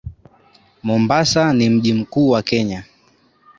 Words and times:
Mombasa 0.83 1.53
ni 1.53 1.69
mji 1.69 1.93
mkuu 1.93 2.29
wa 2.29 2.41
Kenya 2.41 2.83